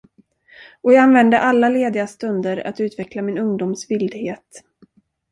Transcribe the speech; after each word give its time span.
Och 0.81 0.93
jag 0.93 1.03
använde 1.03 1.39
alla 1.39 1.69
lediga 1.69 2.07
stunder 2.07 2.67
att 2.67 2.79
utveckla 2.79 3.21
min 3.21 3.37
ungdoms 3.37 3.91
vildhet. 3.91 4.63